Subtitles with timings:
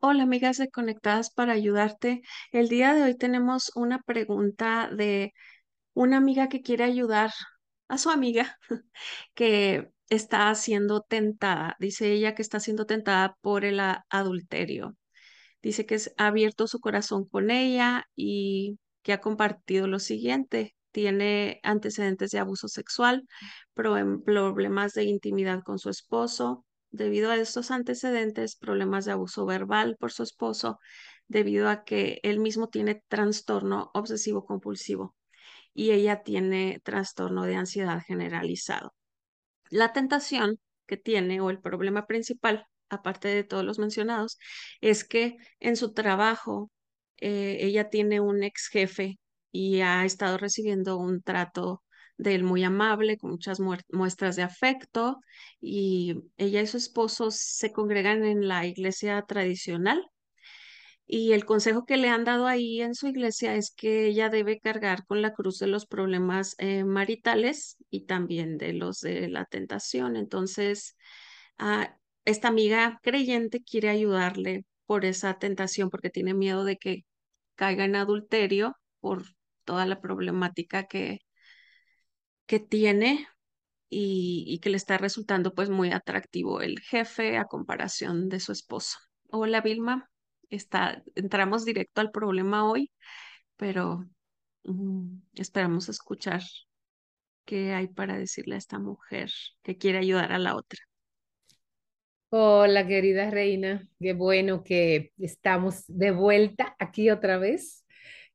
[0.00, 2.22] Hola, amigas de Conectadas para ayudarte.
[2.52, 5.32] El día de hoy tenemos una pregunta de
[5.94, 7.32] una amiga que quiere ayudar
[7.88, 8.58] a su amiga
[9.34, 11.76] que está siendo tentada.
[11.80, 14.96] Dice ella que está siendo tentada por el adulterio.
[15.62, 20.76] Dice que ha abierto su corazón con ella y que ha compartido lo siguiente.
[20.92, 23.26] Tiene antecedentes de abuso sexual,
[23.74, 26.64] problemas de intimidad con su esposo.
[26.90, 30.78] Debido a estos antecedentes, problemas de abuso verbal por su esposo,
[31.26, 35.14] debido a que él mismo tiene trastorno obsesivo compulsivo
[35.74, 38.94] y ella tiene trastorno de ansiedad generalizado.
[39.70, 44.38] La tentación que tiene o el problema principal, aparte de todos los mencionados,
[44.80, 46.70] es que en su trabajo
[47.18, 49.18] eh, ella tiene un ex jefe
[49.52, 51.82] y ha estado recibiendo un trato
[52.18, 55.20] de él muy amable, con muchas muestras de afecto,
[55.60, 60.04] y ella y su esposo se congregan en la iglesia tradicional
[61.10, 64.60] y el consejo que le han dado ahí en su iglesia es que ella debe
[64.60, 69.46] cargar con la cruz de los problemas eh, maritales y también de los de la
[69.46, 70.16] tentación.
[70.16, 70.96] Entonces,
[71.58, 71.96] ah,
[72.26, 77.04] esta amiga creyente quiere ayudarle por esa tentación porque tiene miedo de que
[77.54, 79.24] caiga en adulterio por
[79.64, 81.20] toda la problemática que,
[82.48, 83.28] que tiene
[83.90, 88.98] y, que le está resultando pues muy atractivo el jefe a comparación de su esposo.
[89.30, 90.10] Hola, Vilma
[90.48, 92.90] está, entramos directo al problema hoy,
[93.56, 94.06] pero
[94.64, 96.40] mm, esperamos escuchar
[97.44, 99.30] qué hay para decirle a esta mujer
[99.62, 100.80] que quiere ayudar a la otra.
[102.30, 107.84] Hola, querida reina, qué bueno que estamos de vuelta aquí otra vez.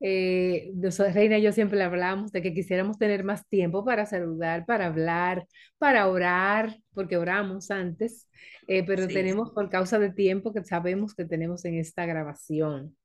[0.00, 0.72] Eh,
[1.12, 4.86] reina y yo siempre le hablamos de que quisiéramos tener más tiempo para saludar, para
[4.86, 5.46] hablar,
[5.78, 8.28] para orar, porque oramos antes,
[8.68, 12.96] eh, pero tenemos por causa de tiempo que sabemos que tenemos en esta grabación.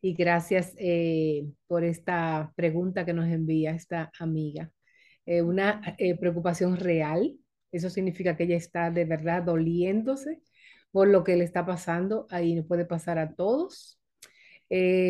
[0.00, 4.70] Y gracias eh, por esta pregunta que nos envía esta amiga.
[5.26, 5.80] Eh, una
[6.18, 7.36] preocupación real,
[7.70, 10.40] eso significa que ella está de verdad doliéndose
[10.90, 14.01] por lo que le está pasando, ahí no puede pasar a todos.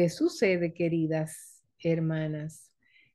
[0.09, 2.73] Sucede, queridas hermanas,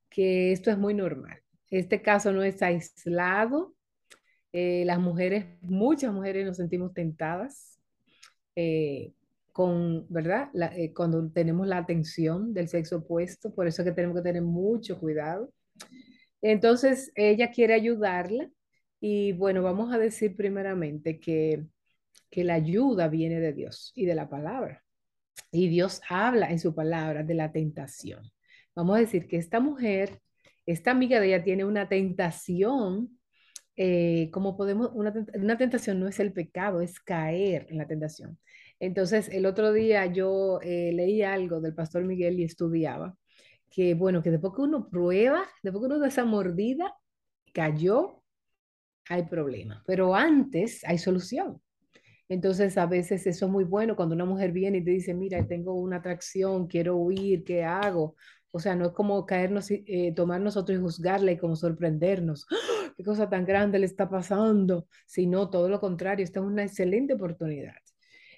[0.09, 1.41] que esto es muy normal.
[1.69, 3.75] Este caso no es aislado,
[4.53, 7.79] eh, las mujeres, muchas mujeres nos sentimos tentadas
[8.55, 9.13] eh,
[9.51, 10.49] con, ¿verdad?
[10.75, 14.41] Eh, cuando tenemos la atención del sexo opuesto, por eso es que tenemos que tener
[14.41, 15.51] mucho cuidado.
[16.41, 18.49] Entonces, ella quiere ayudarla
[18.99, 21.65] y bueno, vamos a decir primeramente que,
[22.31, 24.83] que la ayuda viene de Dios y de la palabra.
[25.51, 28.31] Y Dios habla en su palabra de la tentación.
[28.75, 30.19] Vamos a decir que esta mujer,
[30.65, 33.17] esta amiga de ella tiene una tentación
[33.79, 38.39] eh, como podemos, una, tentación no es el pecado, es caer en la tentación.
[38.79, 43.15] Entonces, el otro día yo eh, leí algo del pastor Miguel y estudiaba
[43.69, 46.95] que, bueno, que después que uno prueba, después que uno da esa mordida,
[47.53, 48.23] cayó,
[49.09, 49.83] hay problema.
[49.85, 51.61] Pero antes hay solución.
[52.29, 55.45] Entonces, a veces eso es muy bueno cuando una mujer viene y te dice, mira,
[55.47, 58.15] tengo una atracción, quiero huir, ¿qué hago?
[58.51, 62.45] O sea, no es como caernos, eh, tomar nosotros y juzgarla y como sorprendernos.
[62.51, 62.93] ¡Ah!
[62.97, 64.87] ¿Qué cosa tan grande le está pasando?
[65.05, 67.75] Sino todo lo contrario, esta es una excelente oportunidad.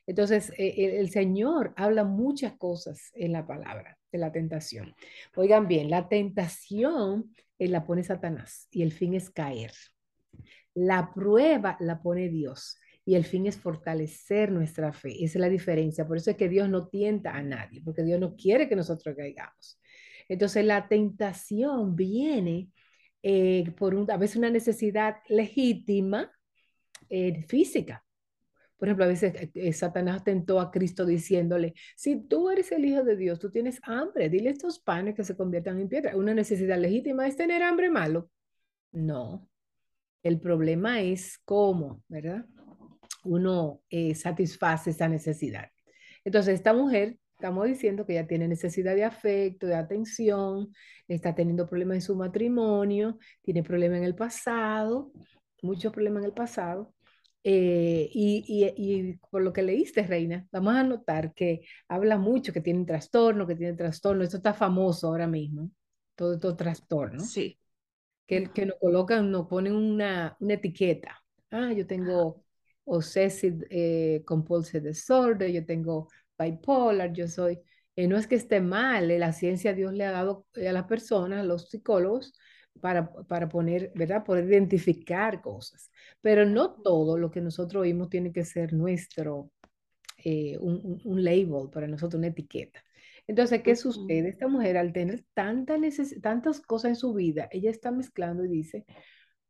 [0.06, 4.96] Entonces, eh, el, Señor habla muchas cosas en la palabra de la tentación.
[5.36, 9.72] Oigan bien, la tentación eh, la pone Satanás y el fin es caer.
[10.74, 12.78] La prueba la pone Dios
[13.10, 15.24] y el fin es fortalecer nuestra fe.
[15.24, 16.08] Esa es la diferencia.
[16.08, 19.16] Por eso es que Dios no tienta a nadie, porque Dios no quiere que nosotros
[19.16, 19.82] caigamos.
[20.28, 22.70] Entonces la tentación viene
[23.24, 26.32] eh, por a veces una necesidad legítima
[27.10, 28.06] eh, física.
[28.78, 33.04] Por ejemplo, a veces eh, Satanás tentó a Cristo diciéndole, si tú eres el Hijo
[33.04, 36.16] de Dios, tú tienes hambre, dile estos panes que se conviertan en piedra.
[36.16, 38.30] Una necesidad legítima es tener hambre malo.
[38.92, 39.50] No,
[40.22, 42.46] el problema es cómo, ¿verdad?
[43.24, 43.82] Uno
[44.16, 45.70] satisface esa necesidad.
[46.24, 50.74] Entonces, esta mujer Estamos diciendo que ella tiene necesidad de afecto, de atención,
[51.08, 55.14] está teniendo problemas en su matrimonio, tiene problemas en el pasado,
[55.62, 56.94] muchos problemas en el pasado.
[57.46, 62.84] Eh, y, por lo que leíste, Reina, vamos a notar que habla mucho, que tiene
[62.84, 64.26] trastorno, que tiene trastorno.
[64.26, 65.72] Esto está famoso ahora mismo,
[66.16, 67.22] todo estos trastorno.
[67.22, 67.58] Sí.
[68.28, 71.24] Que, que nos colocan, nos ponen una, una etiqueta.
[71.52, 72.44] Ah, yo tengo
[72.90, 77.60] obsessive eh, compulsive disorder, yo tengo bipolar, yo soy,
[77.96, 80.74] eh, no es que esté mal, eh, la ciencia Dios le ha dado eh, a
[80.74, 82.34] las personas, a los psicólogos,
[82.80, 84.24] para, para poner, ¿verdad?
[84.24, 85.92] Poder identificar cosas.
[86.22, 89.52] Pero no todo lo que nosotros oímos tiene que ser nuestro,
[90.24, 92.84] eh, un, un, label para nosotros, una etiqueta.
[93.28, 94.30] Entonces, ¿qué sucede?
[94.30, 95.78] Esta mujer al tener tanta
[96.22, 98.86] tantas cosas en su vida, ella está mezclando y dice,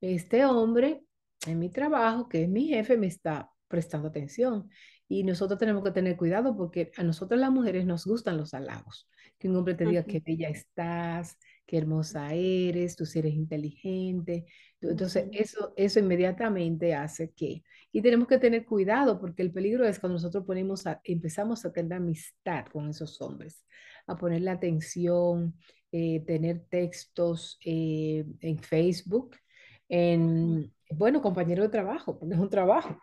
[0.02, 1.04] este hombre
[1.46, 4.70] en mi trabajo, que es mi jefe, me está prestando atención.
[5.08, 9.10] Y nosotros tenemos que tener cuidado porque a nosotros las mujeres nos gustan los halagos.
[9.40, 14.46] Que un hombre te diga qué bella estás, qué hermosa eres, tú eres inteligente.
[14.82, 17.64] Entonces, eso, eso inmediatamente hace que...
[17.92, 21.94] Y tenemos que tener cuidado porque el peligro es cuando nosotros ponemos empezamos a tener
[21.94, 23.66] amistad con esos hombres,
[24.06, 25.56] a ponerle atención,
[25.92, 29.36] eh, tener textos eh, en Facebook,
[29.88, 33.00] en, bueno, compañero de trabajo, porque es un trabajo.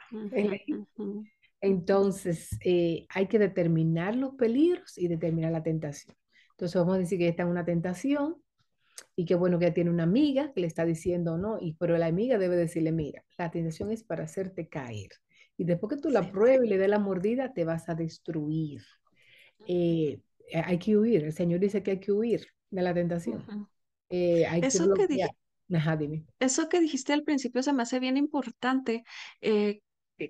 [1.60, 6.16] Entonces, eh, hay que determinar los peligros y determinar la tentación.
[6.50, 8.36] Entonces, vamos a decir que está en una tentación,
[9.14, 12.06] y qué bueno que tiene una amiga que le está diciendo no, y, pero la
[12.06, 15.10] amiga debe decirle, mira, la tentación es para hacerte caer.
[15.56, 18.82] Y después que tú la pruebes y le des la mordida, te vas a destruir.
[19.66, 20.20] Eh,
[20.52, 21.24] hay que huir.
[21.24, 23.42] El Señor dice que hay que huir de la tentación.
[24.10, 25.06] Eh, hay Eso que,
[26.38, 29.04] Eso que dijiste al principio se me hace bien importante,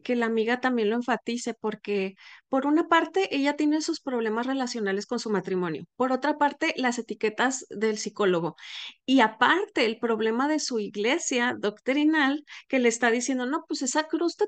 [0.03, 2.17] que la amiga también lo enfatice, porque
[2.49, 6.99] por una parte ella tiene sus problemas relacionales con su matrimonio, por otra parte las
[6.99, 8.57] etiquetas del psicólogo
[9.05, 14.05] y aparte el problema de su iglesia doctrinal que le está diciendo, no, pues esa
[14.09, 14.47] cruz te,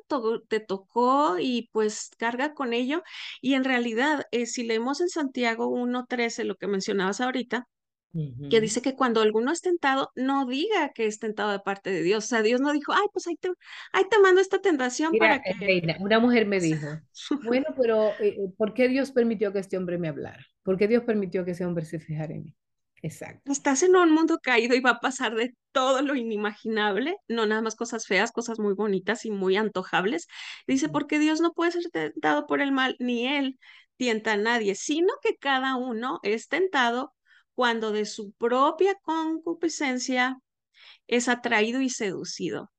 [0.49, 3.02] te tocó y pues carga con ello
[3.40, 7.69] y en realidad eh, si leemos en Santiago 1.13 lo que mencionabas ahorita,
[8.12, 12.02] que dice que cuando alguno es tentado, no diga que es tentado de parte de
[12.02, 12.25] Dios.
[12.25, 13.50] O sea, Dios no dijo, ay, pues ahí te,
[13.93, 15.52] ahí te mando esta tentación para que...
[15.55, 16.87] Reina, una mujer me dijo,
[17.44, 20.44] bueno, pero eh, eh, ¿por qué Dios permitió que este hombre me hablara?
[20.62, 22.55] ¿Por qué Dios permitió que ese hombre se fijara en mí?
[23.02, 23.52] Exacto.
[23.52, 27.62] Estás en un mundo caído y va a pasar de todo lo inimaginable, no nada
[27.62, 30.26] más cosas feas, cosas muy bonitas y muy antojables.
[30.66, 33.58] Dice, porque Dios no puede ser tentado por el mal, ni Él
[33.96, 37.14] tienta a nadie, sino que cada uno es tentado
[37.58, 40.38] cuando de su propia concupiscencia
[41.08, 42.70] es atraído y seducido.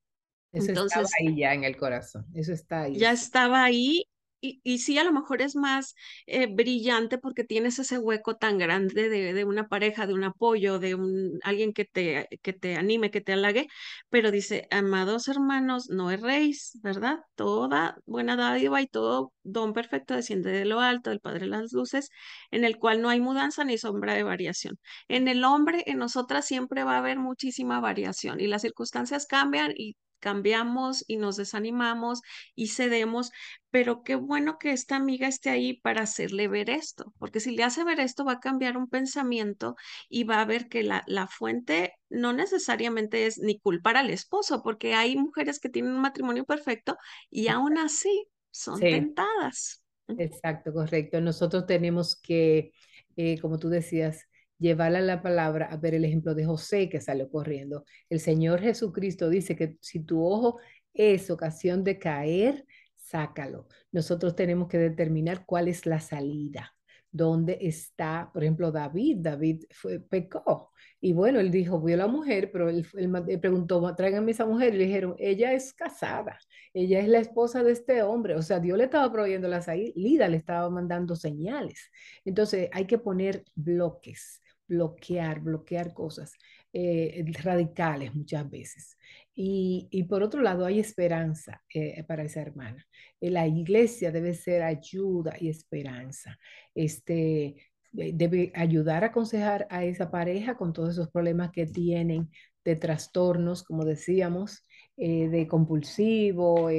[0.54, 2.98] Eso Entonces, estaba ahí ya en el corazón, eso está ahí.
[2.98, 4.06] Ya estaba ahí
[4.41, 5.95] y, sí, a lo mejor es más
[6.25, 10.80] eh, brillante porque tienes ese hueco tan grande de, de, una pareja, de un apoyo,
[10.80, 13.68] de un, alguien que te, que te anime, que te halague,
[14.09, 17.19] pero dice, amados hermanos, no erréis, ¿verdad?
[17.36, 21.74] Toda buena dádiva y todo don perfecto desciende de lo alto, del Padre de las
[21.74, 22.09] Luces,
[22.51, 24.77] en el cual no hay mudanza ni sombra de variación.
[25.07, 29.74] En el hombre, en nosotras siempre va a haber muchísima variación y las circunstancias cambian
[29.75, 32.21] y cambiamos y nos desanimamos
[32.56, 33.31] y cedemos,
[33.71, 37.63] pero qué bueno que esta amiga esté ahí para hacerle ver esto, porque si le
[37.63, 39.75] hace ver esto va a cambiar un pensamiento
[40.10, 44.62] y va a ver que la, la fuente no necesariamente es ni culpar al esposo,
[44.63, 46.98] porque hay mujeres que tienen un matrimonio perfecto
[47.30, 49.83] y aún así son tentadas.
[50.18, 51.22] Exacto, correcto.
[51.22, 52.74] Nosotros tenemos que,
[53.15, 54.25] eh, como tú decías,
[54.60, 57.86] llevarla a la palabra a ver el ejemplo de José que salió corriendo.
[58.10, 60.60] El Señor Jesucristo dice que si tu ojo
[60.94, 62.66] es ocasión de caer,
[62.96, 63.68] sácalo.
[63.92, 66.74] Nosotros tenemos que determinar cuál es la salida
[67.12, 69.18] dónde está, por ejemplo, David.
[69.22, 70.72] David fue, pecó.
[71.02, 74.76] Y bueno, él dijo, vio a la mujer, pero él, él, preguntó, tráiganme esa mujer.
[74.76, 76.38] Y le dijeron, ella es casada,
[76.74, 78.36] ella es la esposa de este hombre.
[78.36, 81.89] O sea, Dios le estaba proveyendo la salida, le estaba mandando señales.
[82.25, 86.34] Entonces, hay que poner bloques bloquear, bloquear cosas
[86.72, 88.98] eh, radicales muchas veces.
[89.36, 92.86] Y, y, por otro lado, hay esperanza eh, para esa hermana.
[93.20, 96.38] Eh, la iglesia debe ser ayuda y esperanza.
[96.76, 97.56] Este,
[97.92, 102.30] debe ayudar a aconsejar a esa pareja con todos esos problemas que tienen
[102.64, 104.64] de trastornos, como decíamos,
[104.96, 106.70] de compulsivo,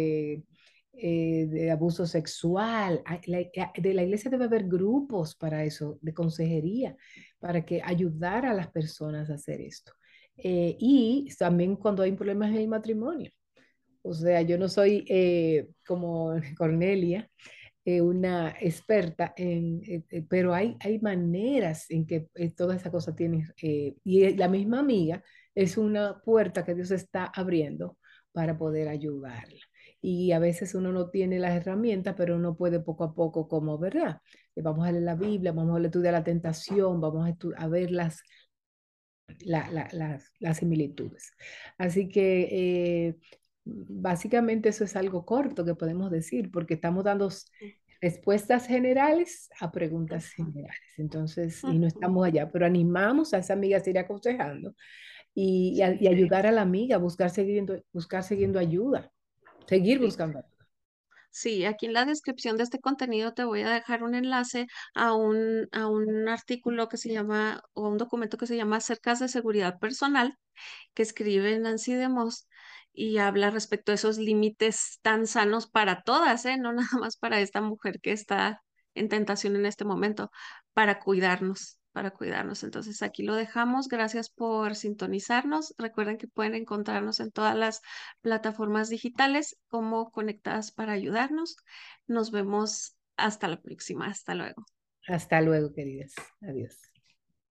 [0.92, 3.02] de abuso sexual.
[3.76, 6.96] De la iglesia debe haber grupos para eso, de consejería,
[7.38, 9.92] para que ayudar a las personas a hacer esto.
[10.42, 13.30] Eh, y también cuando hay problemas en el matrimonio.
[14.02, 17.30] O sea, yo no soy eh, como Cornelia,
[17.84, 24.34] eh, una experta, en, pero hay, hay maneras en que toda esa cosa tiene, y
[24.34, 25.22] la misma amiga
[25.54, 27.98] es una puerta que Dios está abriendo
[28.32, 29.60] para poder ayudarla
[30.00, 33.78] y a veces uno no tiene las herramientas, pero uno puede poco a poco, como,
[33.78, 34.20] ¿verdad?
[34.56, 37.90] Eh, vamos a leer la Biblia, vamos a estudiar la tentación, vamos a, a ver
[37.90, 38.22] las,
[39.44, 41.32] las, similitudes.
[41.76, 43.16] Así que eh,
[43.64, 47.28] básicamente eso es algo corto que podemos decir, porque estamos dando
[48.00, 50.94] respuestas generales a preguntas generales.
[50.96, 54.74] Entonces, y no estamos allá, pero animamos a esa amiga a seguir aconsejando
[55.34, 59.12] y, y ayudar a la amiga, buscar siguiendo, buscar siguiendo ayuda,
[59.70, 60.44] seguir buscando.
[61.30, 65.14] Sí, aquí en la descripción de este contenido te voy a dejar un enlace a
[65.14, 69.28] un, a un artículo que se llama, o un documento que se llama Cercas de
[69.28, 70.36] Seguridad Personal,
[70.94, 72.48] que escribe Nancy DeMoss
[72.92, 76.56] y habla respecto a esos límites tan sanos para todas, ¿eh?
[76.58, 78.62] No nada más para esta mujer que está
[78.94, 80.30] en tentación en este momento,
[80.74, 82.62] para cuidarnos para cuidarnos.
[82.62, 83.88] Entonces aquí lo dejamos.
[83.88, 85.74] Gracias por sintonizarnos.
[85.78, 87.82] Recuerden que pueden encontrarnos en todas las
[88.20, 91.56] plataformas digitales como conectadas para ayudarnos.
[92.06, 94.06] Nos vemos hasta la próxima.
[94.06, 94.64] Hasta luego.
[95.06, 96.14] Hasta luego, queridas.
[96.40, 96.89] Adiós.